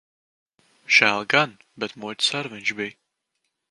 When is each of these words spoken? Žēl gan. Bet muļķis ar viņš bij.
Žēl 0.95 1.27
gan. 1.35 1.55
Bet 1.85 1.97
muļķis 2.01 2.35
ar 2.43 2.53
viņš 2.57 2.77
bij. 2.83 2.95